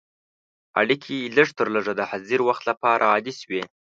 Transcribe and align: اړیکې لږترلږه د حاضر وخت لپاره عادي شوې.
اړیکې 0.81 1.15
لږترلږه 1.37 1.93
د 1.97 2.01
حاضر 2.09 2.39
وخت 2.47 2.63
لپاره 2.69 3.03
عادي 3.13 3.33
شوې. 3.41 3.61